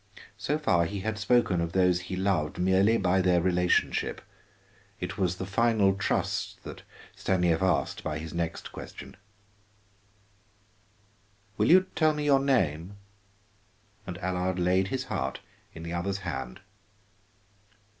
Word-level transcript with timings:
So 0.39 0.57
far 0.57 0.85
he 0.85 1.01
had 1.01 1.19
spoken 1.19 1.61
of 1.61 1.73
those 1.73 1.99
he 2.01 2.15
loved 2.15 2.57
merely 2.57 2.97
by 2.97 3.21
their 3.21 3.39
relationship. 3.39 4.19
It 4.99 5.19
was 5.19 5.35
the 5.35 5.45
final 5.45 5.93
trust 5.93 6.63
that 6.63 6.81
Stanief 7.15 7.61
asked 7.61 8.03
by 8.03 8.17
his 8.17 8.33
next 8.33 8.71
question: 8.71 9.15
"Will 11.55 11.69
you 11.69 11.85
tell 11.93 12.13
me 12.15 12.25
your 12.25 12.39
name?" 12.39 12.95
And 14.07 14.17
Allard 14.23 14.57
laid 14.57 14.87
his 14.87 15.03
heart 15.03 15.39
in 15.71 15.83
the 15.83 15.93
other's 15.93 16.17
hand. 16.25 16.61